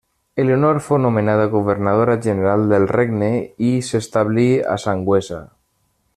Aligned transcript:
Elionor 0.43 0.77
fou 0.85 0.99
nomenada 1.01 1.43
governadora 1.51 2.15
general 2.27 2.65
del 2.73 2.89
regne 2.95 3.31
i 3.69 3.71
s'establí 3.91 4.49
a 4.75 4.81
Sangüesa. 4.87 5.43